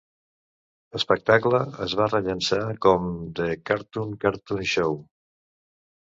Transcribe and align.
Espectacle" 0.99 1.57
es 1.85 1.91
va 1.99 2.07
rellançar 2.07 2.61
com 2.85 3.05
"The 3.41 3.49
Cartoon 3.71 4.15
Cartoon 4.25 4.65
Show". 4.71 4.97